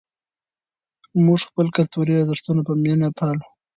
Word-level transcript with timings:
موږ 1.25 1.39
خپل 1.49 1.65
کلتوري 1.77 2.13
ارزښتونه 2.17 2.61
په 2.67 2.73
مینه 2.83 3.07
پالو. 3.17 3.45